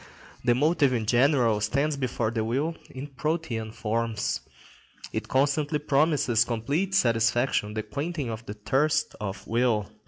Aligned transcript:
The 0.43 0.55
motive 0.55 0.93
in 0.93 1.05
general 1.05 1.61
stands 1.61 1.95
before 1.95 2.31
the 2.31 2.43
will 2.43 2.75
in 2.89 3.05
protean 3.05 3.71
forms. 3.71 4.39
It 5.13 5.27
constantly 5.27 5.77
promises 5.77 6.43
complete 6.43 6.95
satisfaction, 6.95 7.75
the 7.75 7.83
quenching 7.83 8.31
of 8.31 8.43
the 8.47 8.55
thirst 8.55 9.15
of 9.21 9.45
will. 9.45 9.91